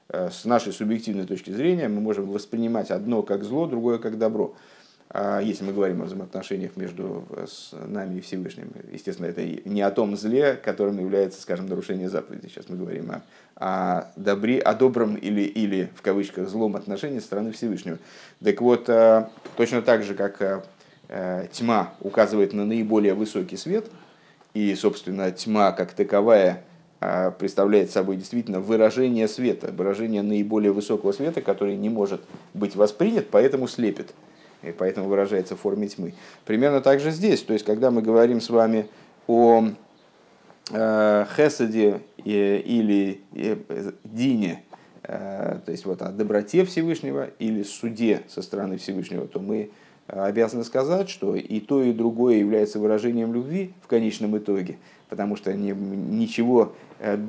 [0.09, 4.55] Э, с нашей субъективной точки зрения мы можем воспринимать одно как зло, другое как добро.
[5.14, 7.46] А если мы говорим о взаимоотношениях между э,
[7.87, 12.46] нами и Всевышним, естественно, это не о том зле, которым является, скажем, нарушение заповеди.
[12.46, 13.22] Сейчас мы говорим о,
[13.57, 17.98] о, добре, о добром или, или, в кавычках, злом отношении стороны Всевышнего.
[18.42, 19.27] Так вот, э,
[19.59, 20.64] точно так же, как
[21.09, 23.90] э, тьма указывает на наиболее высокий свет,
[24.55, 26.64] и, собственно, тьма как таковая
[27.40, 32.20] представляет собой действительно выражение света, выражение наиболее высокого света, который не может
[32.55, 34.14] быть воспринят, поэтому слепит
[34.62, 36.14] и поэтому выражается в форме тьмы.
[36.44, 38.88] Примерно так же здесь, то есть когда мы говорим с вами
[39.27, 39.64] о
[40.70, 43.57] э, хесаде или э,
[44.05, 44.62] дине
[45.03, 49.70] то есть вот о доброте Всевышнего или суде со стороны Всевышнего, то мы
[50.07, 55.53] обязаны сказать, что и то, и другое является выражением любви в конечном итоге, потому что
[55.55, 56.75] не, ничего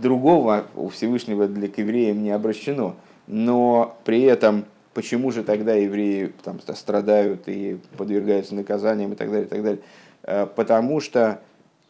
[0.01, 2.95] другого у Всевышнего для к евреям не обращено.
[3.25, 9.45] Но при этом почему же тогда евреи там, страдают и подвергаются наказаниям и так далее,
[9.45, 10.47] и так далее?
[10.55, 11.41] Потому что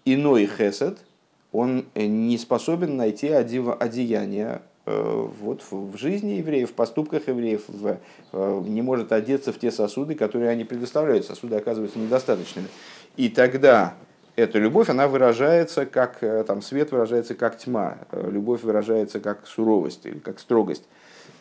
[0.05, 0.97] иной хесед,
[1.51, 7.97] он не способен найти одеяние э, вот в жизни евреев, в поступках евреев, в,
[8.33, 11.25] э, не может одеться в те сосуды, которые они предоставляют.
[11.25, 12.67] Сосуды оказываются недостаточными.
[13.17, 13.93] И тогда
[14.35, 20.07] эта любовь, она выражается как, э, там, свет выражается как тьма, любовь выражается как суровость
[20.07, 20.85] или как строгость,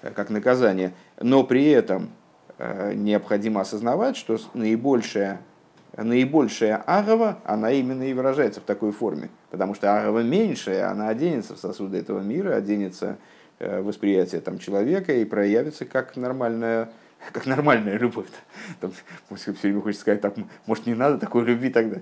[0.03, 0.93] как наказание.
[1.21, 2.11] Но при этом
[2.59, 5.41] необходимо осознавать, что наибольшее
[5.97, 9.29] наибольшая агава, она именно и выражается в такой форме.
[9.51, 13.19] Потому что агава меньшая, она оденется в сосуды этого мира, оденется
[13.59, 16.91] э, восприятие там, человека и проявится как нормальная,
[17.33, 18.29] как нормальная любовь.
[18.81, 18.93] Там,
[19.37, 20.35] все время хочется сказать, так,
[20.67, 21.99] может, не надо такой любви тогда.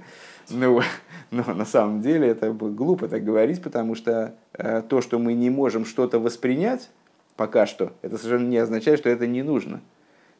[0.48, 0.82] Но,
[1.30, 5.50] но на самом деле это глупо так говорить, потому что э, то, что мы не
[5.50, 6.90] можем что-то воспринять
[7.40, 9.80] пока что, это совершенно не означает, что это не нужно.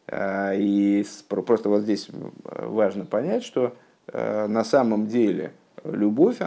[0.06, 2.10] Э, и просто вот здесь
[2.44, 3.74] важно понять, что
[4.08, 6.40] э, на самом деле любовь,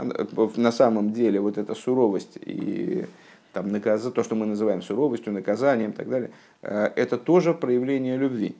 [0.55, 3.07] на самом деле вот эта суровость и
[3.51, 4.03] там, наказ...
[4.03, 6.29] то, что мы называем суровостью, наказанием и так далее,
[6.61, 8.55] э, это тоже проявление любви.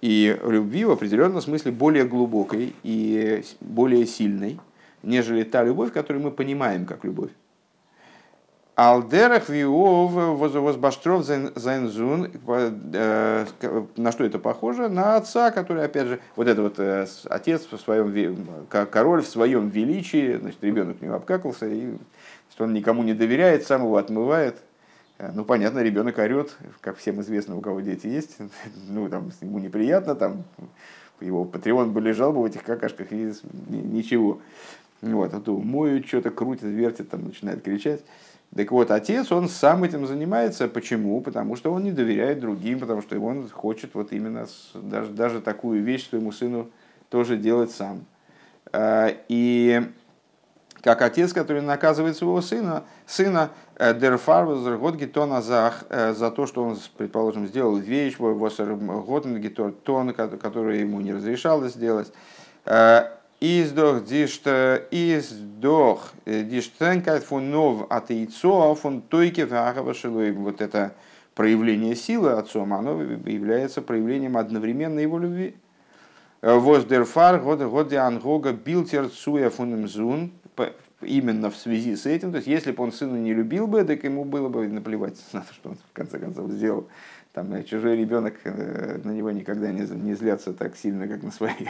[0.00, 4.58] И любви в определенном смысле более глубокой и более сильной,
[5.04, 7.30] нежели та любовь, которую мы понимаем как любовь.
[8.80, 12.30] Алдерах виов возбаштров зайнзун.
[12.94, 13.44] Э,
[13.98, 14.88] на что это похоже?
[14.88, 19.68] На отца, который, опять же, вот это вот э, отец в своем, король в своем
[19.68, 21.92] величии, значит, ребенок у него обкакался, и
[22.50, 24.56] что он никому не доверяет, сам его отмывает.
[25.18, 28.38] Э, ну, понятно, ребенок орет, как всем известно, у кого дети есть.
[28.88, 30.44] Ну, там, ему неприятно, там,
[31.20, 33.34] его патреон бы лежал бы в этих какашках, и
[33.68, 34.40] ничего.
[35.02, 38.00] Вот, а то моют, что-то крутит, вертит, там, начинает кричать.
[38.54, 40.66] Так вот, отец, он сам этим занимается.
[40.66, 41.20] Почему?
[41.20, 45.82] Потому что он не доверяет другим, потому что он хочет вот именно даже, даже такую
[45.84, 46.68] вещь своему сыну
[47.10, 48.04] тоже делать сам.
[48.72, 49.82] А, и
[50.82, 56.46] как отец, который наказывает своего сына, сына э, Дерфарвазер год гетона за, э, за то,
[56.46, 62.12] что он, предположим, сделал вещь, восер год гетон, который ему не разрешалось сделать.
[63.40, 64.46] Э, Издох дишт
[64.90, 70.94] издох диштенкайт фун нов от яйцо фун тойке вагава Вот это
[71.34, 75.54] проявление силы отцом, оно является проявлением одновременно его любви.
[76.42, 80.32] Воздерфар год год ангога билтер цуя фунемзун
[81.00, 82.32] именно в связи с этим.
[82.32, 85.40] То есть, если бы он сына не любил бы, так ему было бы наплевать на
[85.40, 86.88] то, что он в конце концов сделал.
[87.32, 91.68] Там чужой ребенок на него никогда не, не злятся так сильно, как на своих.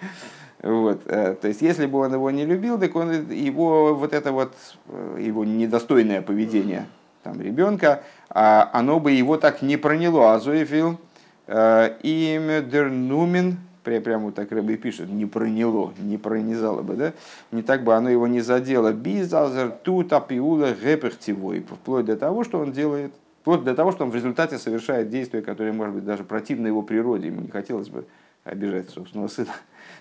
[0.62, 1.02] Вот.
[1.06, 4.54] Э, то есть, если бы он его не любил, так он его вот это вот
[4.88, 6.86] э, его недостойное поведение
[7.22, 10.34] там, ребенка, а оно бы его так не проняло.
[10.34, 10.98] А Зоефил
[11.46, 17.12] э, имя дернумен, прямо вот так рыба и пишет, не проняло, не пронизало бы, да?
[17.52, 18.92] Не так бы оно его не задело.
[18.92, 24.10] Бизазер тут апиула гепехтивой, вплоть до того, что он делает, вплоть до того, что он
[24.10, 28.04] в результате совершает действия, которые, может быть, даже противны его природе, ему не хотелось бы
[28.44, 29.52] обижать собственного сына.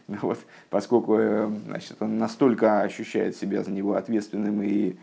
[0.21, 0.39] Вот,
[0.69, 4.95] поскольку э, значит, он настолько ощущает себя за него ответственным и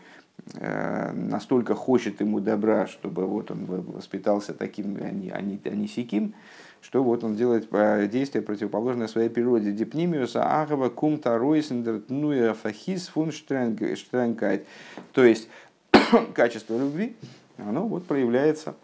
[0.55, 5.69] э, настолько хочет ему добра, чтобы вот он воспитался таким, а не, а не, а
[5.69, 6.33] не сяким,
[6.81, 9.71] что вот он делает э, действие противоположное своей природе.
[9.71, 14.65] Депнимиуса агава кумта ройсендер нуя фахис фун штренкайт.
[15.13, 15.49] То есть
[16.33, 17.15] качество любви,
[17.57, 18.75] оно вот проявляется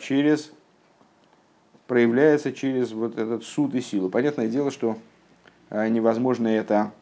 [0.00, 0.52] через
[1.88, 4.08] проявляется через вот этот суд и силу.
[4.08, 4.98] Понятное дело, что
[5.70, 6.92] невозможно это...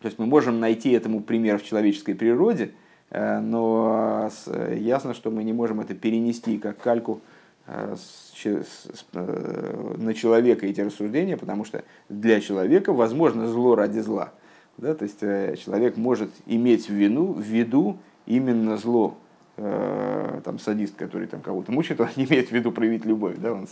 [0.00, 2.72] То есть мы можем найти этому пример в человеческой природе,
[3.10, 4.30] э, но
[4.74, 7.20] ясно, что мы не можем это перенести как кальку
[7.66, 7.94] э,
[8.42, 14.32] на человека эти рассуждения, потому что для человека возможно зло ради зла.
[14.76, 14.94] Да?
[14.94, 15.20] То есть
[15.60, 19.16] человек может иметь в, вину, в виду именно зло.
[19.54, 23.52] Там садист, который там кого-то мучает, он не имеет в виду проявить любовь, да?
[23.52, 23.68] он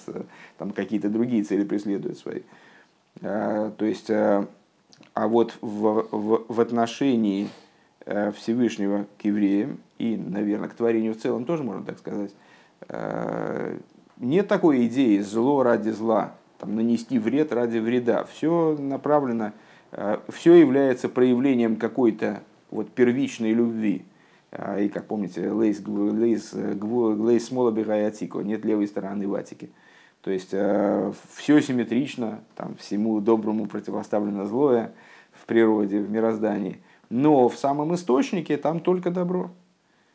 [0.59, 2.43] там какие-то другие цели преследует свои.
[3.23, 4.47] Э, то есть, э,
[5.15, 7.49] а вот в, в, в отношении
[8.07, 12.33] э, Всевышнего к евреям и, наверное, к творению в целом тоже можно так сказать,
[14.17, 18.25] нет такой идеи зло ради зла, там, нанести вред ради вреда.
[18.25, 19.53] Все направлено,
[20.29, 22.41] все является проявлением какой-то
[22.71, 24.07] вот первичной любви.
[24.79, 29.69] И, как помните, лейс, лейс, лейс смола бегайатико, нет левой стороны ватики.
[30.23, 34.93] То есть все симметрично, там, всему доброму противоставлено злое
[35.33, 36.83] в природе, в мироздании.
[37.09, 39.51] Но в самом источнике там только добро.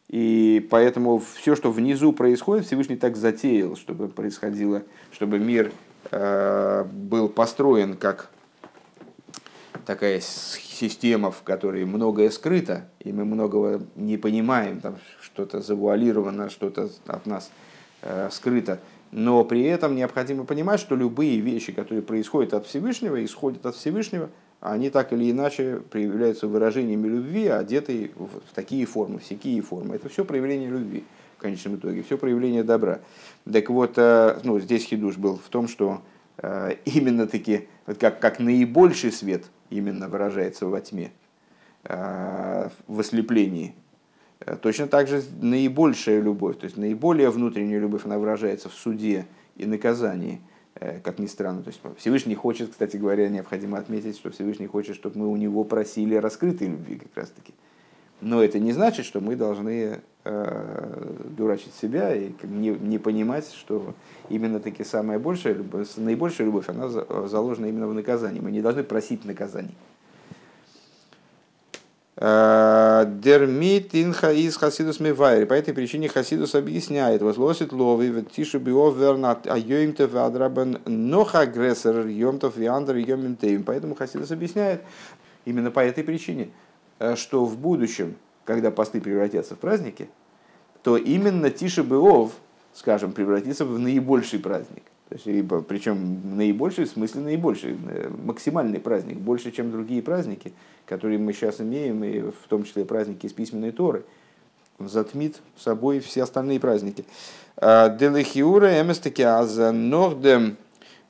[0.08, 5.72] И поэтому все, что внизу происходит, Всевышний так затеял, чтобы происходило, чтобы мир
[6.12, 8.30] э, был построен как
[9.86, 16.90] такая система, в которой многое скрыто, и мы многого не понимаем, там что-то завуалировано, что-то
[17.08, 17.52] от нас
[18.02, 18.80] э, скрыто.
[19.16, 24.30] Но при этом необходимо понимать, что любые вещи, которые происходят от Всевышнего, исходят от Всевышнего–
[24.66, 29.96] они так или иначе проявляются выражениями любви, одетые в такие формы, всякие формы.
[29.96, 31.04] Это все проявление любви
[31.38, 33.02] в конечном итоге, все проявление добра.
[33.52, 36.02] Так вот, э, ну, здесь хидуш был в том, что
[36.38, 41.12] э, именно таки, вот как, как наибольший свет именно выражается во тьме,
[41.84, 43.76] э, в ослеплении,
[44.62, 49.26] точно так же наибольшая любовь, то есть наиболее внутренняя любовь, она выражается в суде
[49.56, 50.42] и наказании–
[50.78, 51.64] Э, как ни странно.
[51.64, 55.64] То есть Всевышний хочет, кстати говоря, необходимо отметить, что Всевышний хочет, чтобы мы у него
[55.64, 57.54] просили раскрытой любви как раз таки.
[58.22, 63.94] Но это не значит, что мы должны э, дурачить себя и не, не понимать, что
[64.30, 68.42] именно таки самая большая любовь, наибольшая любовь, она заложена именно в наказании.
[68.42, 69.76] Мы не должны просить наказаний.
[72.18, 75.46] Дермит инха из хасидус мивайри.
[75.46, 77.22] По этой причине хасидус объясняет.
[77.22, 83.64] Возлосит лови тишу биов вернат а йомтов адрабан нох агрессор йомтов виандр йомимтейм.
[83.64, 84.82] Поэтому хасидус объясняет
[85.44, 86.52] именно по этой причине,
[87.00, 90.10] э, что в будущем, когда посты превратятся в праздники,
[90.84, 92.32] то именно тише биов,
[92.74, 94.84] скажем, превратится в наибольший праздник.
[95.24, 100.52] То есть, причем наибольший, в смысле наибольший, э, максимальный праздник, больше, чем другие праздники,
[100.86, 104.04] которые мы сейчас имеем, и в том числе праздники из письменной Торы,
[104.78, 107.06] затмит собой все остальные праздники.
[107.56, 110.58] А, Делехиура эместеки аза нордем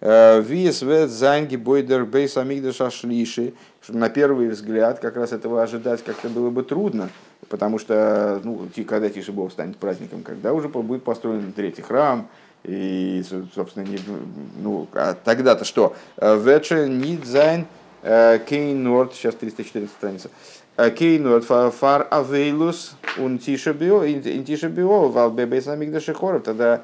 [0.01, 3.53] э, виесвет занги бойдер бейс амигдаша шлиши.
[3.87, 7.09] На первый взгляд как раз этого ожидать как-то было бы трудно,
[7.49, 12.27] потому что ну, когда Тишебов станет праздником, когда уже будет построен третий храм,
[12.67, 13.99] и, собственно, не,
[14.61, 15.95] ну, а тогда-то что?
[16.17, 17.67] Вече Нидзайн
[18.01, 20.29] Кейн Норд, сейчас 314 страница.
[20.97, 26.43] Кейн Норд фар авейлус ун тишебио, интишебио, валбебейс намигдашихоров.
[26.43, 26.83] Тогда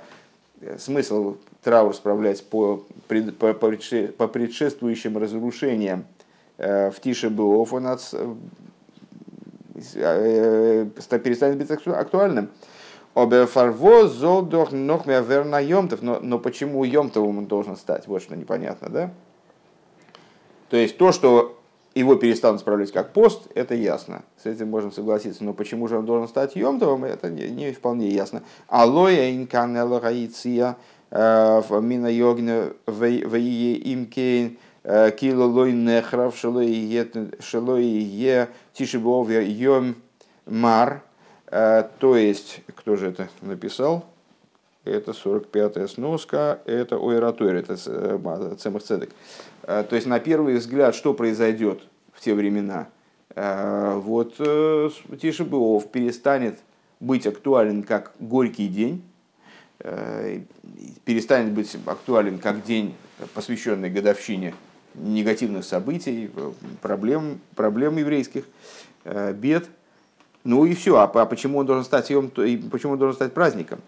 [0.61, 6.05] э, смысл траур справлять по, по, по предшествующим разрушениям
[6.57, 8.01] э, в Тишебиов, он от,
[9.93, 10.85] э,
[11.23, 12.49] перестанет быть актуальным.
[13.13, 16.01] Оберфарво золдох нох верна Йомтов.
[16.01, 18.07] Но, но почему Йомтовым он должен стать?
[18.07, 19.11] Вот что непонятно, да?
[20.69, 21.57] То есть то, что
[21.93, 24.23] его перестанут справлять как пост, это ясно.
[24.41, 25.43] С этим можно согласиться.
[25.43, 28.43] Но почему же он должен стать Йомтовым, это не, не вполне ясно.
[28.67, 30.77] Алоя инканела гаиция
[31.09, 39.95] э, мина йогна вие имкейн э, кило лой нехрав шелой е тишебов йом
[40.45, 41.10] мар а,
[41.51, 44.05] то есть, кто же это написал?
[44.83, 49.11] Это 45-я сноска, это Ойратойр, это э, Цемах Цедек.
[49.63, 51.83] А, то есть, на первый взгляд, что произойдет
[52.13, 52.87] в те времена?
[53.35, 54.89] А, вот э,
[55.21, 56.57] Тишебеов перестанет
[56.99, 59.03] быть актуален как горький день,
[59.79, 60.39] э,
[61.05, 62.95] перестанет быть актуален как день,
[63.35, 64.55] посвященный годовщине
[64.95, 66.31] негативных событий,
[66.81, 68.45] проблем, проблем еврейских,
[69.05, 69.69] бед–
[70.43, 70.97] ну и все.
[70.97, 73.79] А, а почему он должен стать почему он должен стать праздником?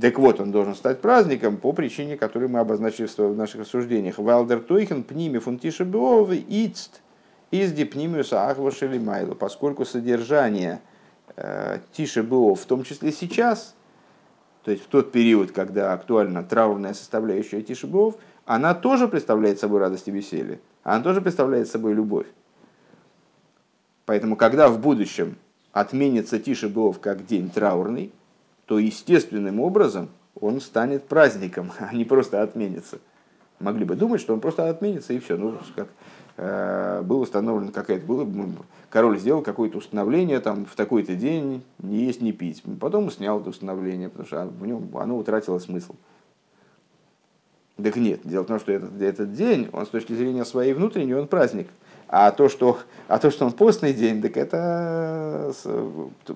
[0.00, 4.18] Так вот, он должен стать праздником по причине, которую мы обозначили в наших рассуждениях.
[4.18, 7.00] Валдер Тойхен пними фунтиша биовы ицт
[7.52, 10.80] из дипнимиуса ахва шелимайлу, поскольку содержание
[11.36, 13.76] э, тише биов, в том числе сейчас,
[14.64, 18.16] то есть в тот период, когда актуальна траурная составляющая тише биов,
[18.46, 22.26] она тоже представляет собой радость и веселье, она тоже представляет собой любовь.
[24.06, 25.36] Поэтому, когда в будущем
[25.74, 28.12] отменится Тишебов как день траурный,
[28.66, 30.08] то естественным образом
[30.40, 32.98] он станет праздником, а не просто отменится.
[33.60, 35.36] Могли бы думать, что он просто отменится и все.
[35.36, 35.88] Ну, как
[36.36, 38.26] э, было установлено какая-то, было,
[38.88, 42.62] король сделал какое-то установление там в такой-то день не есть, не пить.
[42.80, 45.94] Потом снял это установление, потому что в нем оно утратило смысл.
[47.82, 51.14] Так нет, дело в том, что этот, этот день, он с точки зрения своей внутренней,
[51.14, 51.66] он праздник–
[52.16, 55.52] а то, что, а то, что он постный день, так это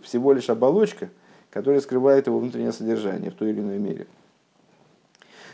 [0.02, 1.08] всего лишь оболочка,
[1.50, 4.08] которая скрывает его внутреннее содержание в той или иной мере.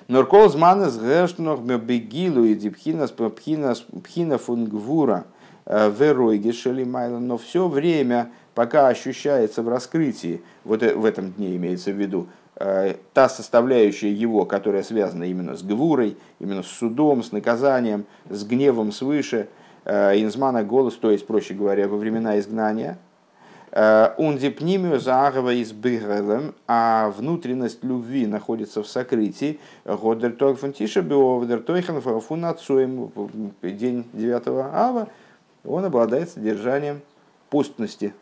[0.09, 5.27] Норкол зманес гэштнох бегилу и дипхинас пхина фунгвура
[5.67, 12.01] веройги шелимайла, но все время, пока ощущается в раскрытии, вот в этом дне имеется в
[12.01, 18.43] виду, та составляющая его, которая связана именно с гвурой, именно с судом, с наказанием, с
[18.45, 19.49] гневом свыше,
[19.87, 22.99] инзмана голос, то есть, проще говоря, во времена изгнания,
[24.19, 29.59] Ундипнимию заагова из бигрелем, а внутренность любви находится в сокрытии.
[29.85, 33.11] Годер тойфунтиша биовдер тойхан фунацуем.
[33.63, 35.09] День 9 ава
[35.65, 37.01] он обладает содержанием
[37.51, 38.15] пустности.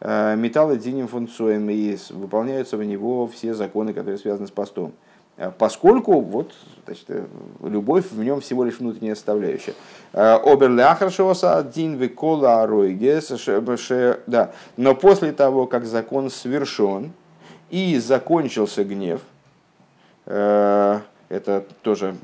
[0.00, 4.92] Металла диним фунцуем и выполняются в него все законы, которые связаны с постом.
[5.36, 6.52] Э, поскольку вот,
[6.84, 7.24] значит, э,
[7.62, 9.74] любовь в нем всего лишь внутренняя составляющая.
[10.12, 12.68] Э, Оберляхаршоса один викола
[14.26, 14.52] да.
[14.76, 17.12] Но после того, как закон совершен
[17.70, 19.22] и закончился гнев,
[20.24, 22.14] это тоже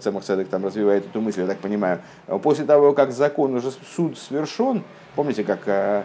[0.00, 2.00] Цемах Цедек там развивает эту мысль, я так понимаю.
[2.42, 4.82] После того, как закон уже суд совершен,
[5.14, 6.04] помните, как в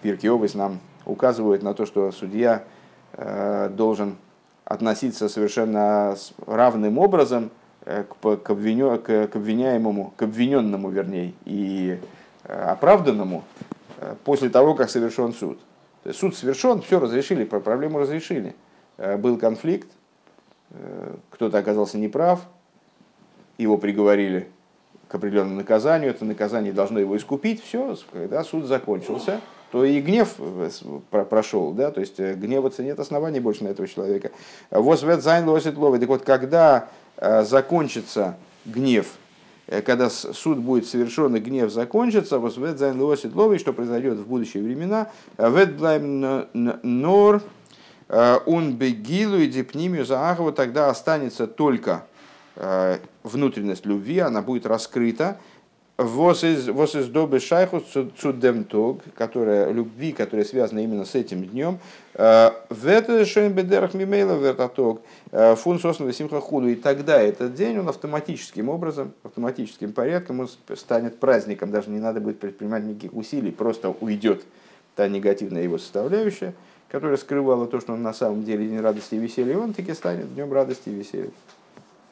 [0.00, 2.62] Пирке Обыс нам указывают на то, что судья
[3.70, 4.16] должен
[4.68, 6.14] относиться совершенно
[6.46, 7.50] равным образом
[7.86, 11.98] э, к, к, обвиню, к, к обвиняемому, к обвиненному, вернее, и
[12.44, 13.44] э, оправданному
[13.98, 15.58] э, после того, как совершен суд.
[16.02, 18.54] То есть суд совершен, все разрешили, проблему разрешили.
[19.18, 19.88] Был конфликт,
[21.30, 22.40] кто-то оказался неправ,
[23.58, 24.48] его приговорили
[25.08, 29.40] к определенному наказанию, это наказание должно его искупить, все, когда суд закончился,
[29.70, 30.70] то и гнев э,
[31.10, 34.30] прошел, да, то есть э, гневаться нет оснований больше на этого человека.
[34.70, 35.98] וואס וועט זיין לעתיד לבוא.
[35.98, 39.06] Так вот, когда э, закончится гнев,
[39.84, 44.62] когда суд будет совершен и гнев закончится, возвет зайн лосит ловы, что произойдет в будущие
[44.62, 47.42] времена, вет блайм нор
[48.08, 52.06] он бегилу и депнимию за тогда останется только
[53.22, 55.36] внутренность любви, она будет раскрыта,
[55.98, 61.80] Вос из добы шайху цудемтог, которая любви, которая связана именно с этим днем.
[62.14, 66.68] Э, в это шейнбедерах мимейла вертатог э, фун сосного симха худу.
[66.68, 71.72] И тогда этот день, он автоматическим образом, автоматическим порядком, он станет праздником.
[71.72, 74.44] Даже не надо будет предпринимать никаких усилий, просто уйдет
[74.94, 76.54] та негативная его составляющая,
[76.88, 80.32] которая скрывала то, что он на самом деле день радости и веселья, он таки станет
[80.32, 81.30] днем радости и веселья.